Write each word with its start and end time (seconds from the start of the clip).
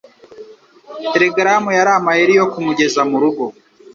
Telegaramu 1.13 1.69
yari 1.77 1.91
amayeri 1.97 2.33
yo 2.39 2.45
kumugeza 2.51 2.99
murugo. 3.09 3.43